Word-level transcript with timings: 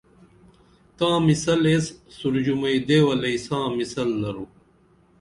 تاں 0.97 1.17
مِثل 1.27 1.59
ایس 1.69 1.85
سُورژُمئی 2.17 2.77
دیولئی 2.87 3.37
ساں 3.45 3.65
مثل 3.77 4.07
درو 4.21 4.45